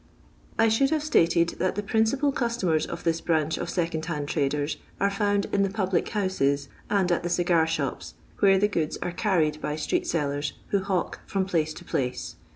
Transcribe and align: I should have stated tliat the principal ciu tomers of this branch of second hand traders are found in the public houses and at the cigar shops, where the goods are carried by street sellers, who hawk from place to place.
I 0.57 0.67
should 0.67 0.89
have 0.89 1.03
stated 1.03 1.49
tliat 1.49 1.75
the 1.75 1.83
principal 1.83 2.33
ciu 2.33 2.47
tomers 2.57 2.87
of 2.87 3.03
this 3.03 3.21
branch 3.21 3.59
of 3.59 3.69
second 3.69 4.05
hand 4.05 4.27
traders 4.29 4.77
are 4.99 5.11
found 5.11 5.45
in 5.53 5.61
the 5.61 5.69
public 5.69 6.09
houses 6.09 6.69
and 6.89 7.11
at 7.11 7.21
the 7.21 7.29
cigar 7.29 7.67
shops, 7.67 8.15
where 8.39 8.57
the 8.57 8.67
goods 8.67 8.97
are 9.03 9.11
carried 9.11 9.61
by 9.61 9.75
street 9.75 10.07
sellers, 10.07 10.53
who 10.69 10.79
hawk 10.79 11.19
from 11.27 11.45
place 11.45 11.71
to 11.75 11.85
place. 11.85 12.35